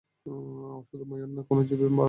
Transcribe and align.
শুধু 0.85 1.03
ময়ূর 1.05 1.29
নয়, 1.29 1.45
কোনও 1.49 1.61
জীবই 1.63 1.81
মারবেন 1.81 1.91
না! 1.91 1.99